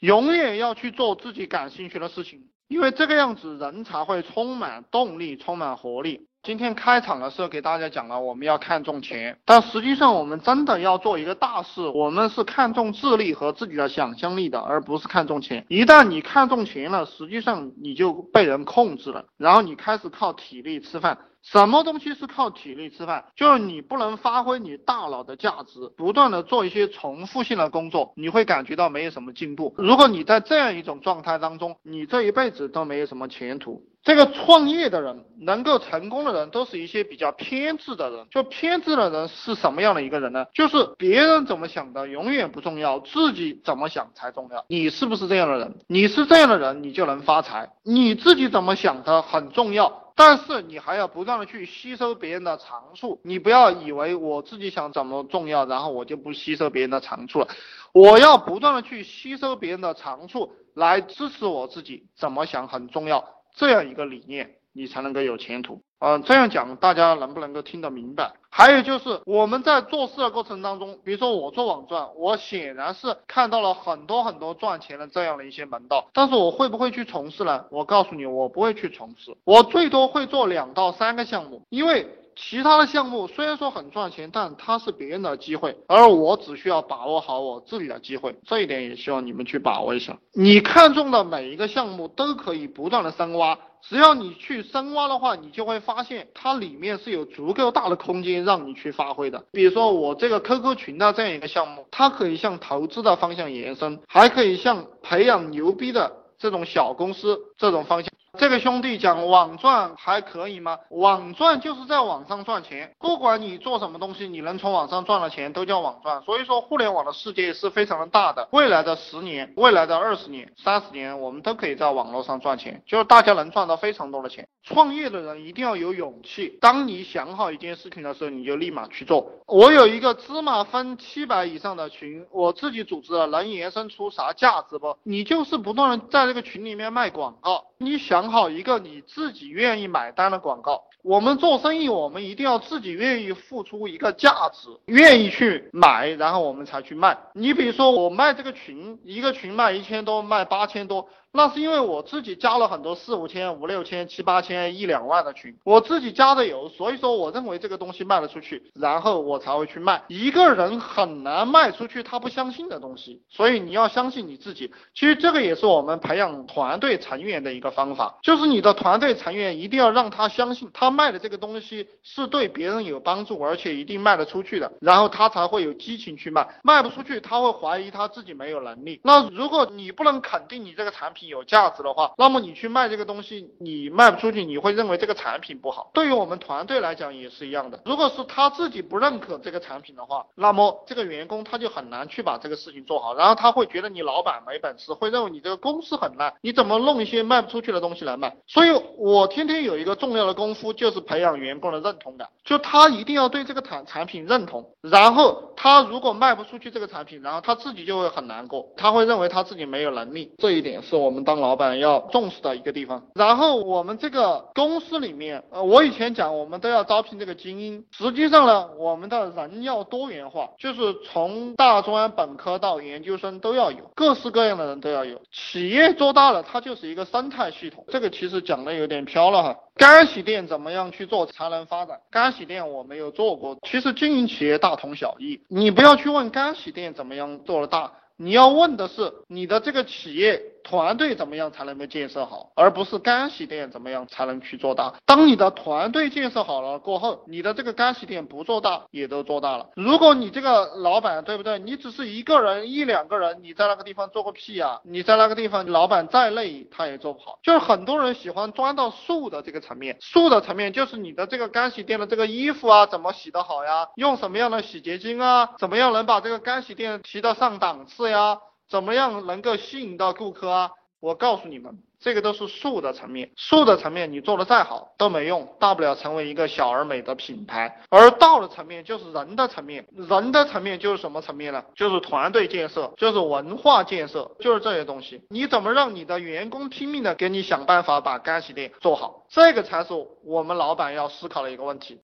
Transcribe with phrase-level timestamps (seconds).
[0.00, 6.26] 永远要去做自己感兴趣的事情，因为这个样子人才会充满动力，充满活力。
[6.42, 15.66] 今天开场的时候给大家讲了，我们要看重钱，但实际上我们真的要做一个大事，我们是看重智力和自己的想象力的，而不是看重钱。
[15.68, 21.18] 一旦你看重钱了，实际上你就被人控制了，然后你开始靠体力吃饭。
[21.42, 23.26] 什么东西是靠体力吃饭？
[23.36, 29.74] 就是你不能发挥你大脑的价值，不断的做一些重复性的工作，你会感觉到没有什么进步。
[29.76, 33.82] 如果你在这样一种状态当中，你这一辈子都没有什么前途。
[34.02, 38.26] 这个创业的人，能够成功的人，都是一些比较偏执的人。
[38.30, 40.46] 就偏执的人是什么样的一个人呢？
[40.54, 44.64] 就是别人怎么想的永远不重要，自己怎么想才重要。
[44.68, 45.74] 你是不是这样的人？
[45.86, 47.70] 你是这样的人，你就能发财。
[47.82, 50.06] 你自己怎么想的很重要。
[50.16, 57.48] 但是你还要不断的去吸收别人的长处，你不要以为我自己想怎么重要，然后我就不吸收别人的长处了。
[57.92, 64.56] 我要不断的去吸收别人的长处，来支持我自己怎么想很重要，这样一个理念。
[64.72, 66.22] 你才能够有前途嗯！
[66.22, 68.34] 这样讲，大家能不能够听得明白？
[68.48, 77.64] 还有就是我们在做事的过程当中，比如说我做网赚，我显然是看到了很多很多赚钱的这样的一些门道，但是我会不会去从事呢？
[77.72, 82.06] 我告诉你，我不会去从事，我最多会做两到三个项目，因为
[82.42, 90.16] 其他的项目虽然说很赚钱，但它是别人的机会，而我只需要把握好我自己的机会，这一点也希望你们去把握一下。
[90.32, 93.58] 你看中的每一个项目都可以不断的深挖。
[93.82, 99.44] 只要你去深挖的话，你就会发现它里面是有足够大的空间让你去发挥的。
[99.52, 108.09] 比如说我这个 QQ 群的这样一个项目，它可以向投资的方向延伸，还可以向培养牛逼的这种小公司这种方向。
[108.38, 110.78] 这个兄弟讲网赚还可以吗？
[110.90, 116.22] 网赚就是在网上赚钱，不管你做什么东西，你能从网上赚了钱都叫网赚。
[116.22, 124.48] 所以说，互联网的世界是非常的大的，未来的十年、未来的二十年、三十年，我们都可以在网络上赚钱，就是大家能赚到非常多的钱。
[124.62, 129.28] 创业的人一定要有勇气，当你想好一件事情的时候，你就立马去做。
[129.46, 134.96] 我有一个芝麻分七百以上的群，我自己组织的，能延伸出啥价值不？
[135.02, 138.30] 你就是不断的在这个群里面卖广告，你想。
[138.30, 140.84] 好一个你自己愿意买单的广告。
[141.02, 147.16] 我们做生意，我们一定要自己愿意付出一个价值，愿意去买，然后我们才去卖。
[147.32, 151.08] 你比如说，我卖这个群，一个群卖一千多，卖八千多。
[151.32, 160.02] 那是因为我自己加了很多四五千、五六千、七八千、一两万的群，我自己加的有，所以说我认为这个东西卖得出去，然后我才会去卖。
[160.08, 164.72] 一个人很难卖出去他不相信的东西，所以你要相信你自己。
[164.94, 176.60] 其实这个也是我们培养团队成员的一个方法，就是你的团队成员一定要让他相信他卖的这个东西是对别人有帮助，而且一定卖得出去的，然后他才会有激情去卖。
[176.64, 179.00] 卖不出去，他会怀疑他自己没有能力。
[179.04, 185.90] 那如果你不能肯定你这个产品，有价值的话，那么你去卖这个东西，你卖不出去，你会认为这个产品不好。
[185.94, 187.80] 对于我们团队来讲也是一样的。
[187.84, 198.36] 如果是他自己不认可这个产品的话，那么这个员工他就很难去把这个事情做好，然后他会觉得你老板没本事，会认为你这个公司很烂，你怎么弄一些卖不出去的东西来卖？
[198.46, 211.09] 所以我天天有一个重要的功夫，就是培养员工的认同感，就他一定要对这个产产品认同，然后他如果卖不出去这个产品，然后他自己就会很难过，他会认为他自己没有能力，这一点是我。
[211.10, 213.02] 我们当老板要重视的一个地方。
[213.16, 225.20] 然后我们这个公司里面，呃，我以前讲我们都要招聘这个精英，实际上呢，我们的人要多元化，就是从大专本科到研究生都要有，各式各样的人都要有。
[225.32, 227.84] 企业做大了，它就是一个生态系统。
[227.88, 229.56] 这个其实讲的有点飘了哈。
[229.74, 231.98] 干洗店怎么样去做才能发展？
[232.08, 235.40] 干洗店我没有做过，其实经营企业大同小异。
[235.48, 240.40] 你不要去问干洗店怎么样做的大，你要问的是你的这个企业。
[240.62, 244.94] 团队怎么样才能够建设好，而不是干洗店怎么样才能去做大。
[245.06, 249.68] 当你的团队建设好了过后，你的这个干洗店不做大也都做大了。
[249.76, 251.58] 如果你这个老板对不对？
[251.58, 254.80] 你只是一个人一两个人，你在那个地方做个屁啊！
[254.84, 257.38] 你在那个地方，老板再累他也做不好。
[257.42, 263.88] 就是很多人喜欢钻到术的这个层面，术的层面就是你的这个干洗店的这个衣服啊，怎么洗得好呀？
[263.96, 265.50] 用什么样的洗洁精啊？
[265.58, 268.38] 怎么样能把这个干洗店提到上档次呀？
[268.70, 270.70] 怎么样能够吸引到顾客啊？
[271.00, 277.80] 我告诉你们，这个都是术的层面，术的层面你做的再好都没用，大不了成为一个小而美的品牌。
[277.88, 281.64] 而道的层面就是人的层面，人的层面就是什么层面呢？
[281.74, 285.22] 就是团队建设，就是文化建设，就是这些东西。
[285.30, 289.24] 你怎么让你的员工拼命的给你想办法把干洗店做好？
[289.30, 291.98] 这个才是我们老板要思考的一个问题。